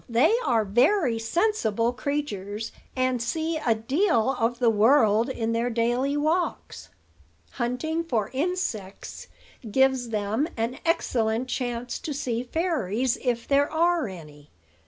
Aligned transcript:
they 0.09 0.35
are 0.47 0.65
very 0.65 1.19
sensible 1.19 1.93
creatures, 1.93 2.71
and 2.95 3.21
see 3.21 3.57
a 3.63 3.75
deal 3.75 4.31
of 4.39 4.57
the 4.57 4.67
world 4.71 5.29
in 5.29 5.51
their 5.51 5.69
daily 5.69 6.17
walks. 6.17 6.89
Hunting 7.51 8.03
for 8.03 8.31
insects 8.33 9.27
gives 9.69 10.09
them 10.09 10.47
an 10.57 10.79
excellent 10.87 11.47
chance 11.49 11.99
to 11.99 12.15
see 12.15 12.41
fairies, 12.41 13.15
if 13.21 13.47
there 13.47 13.71
are 13.71 14.07
any. 14.07 14.49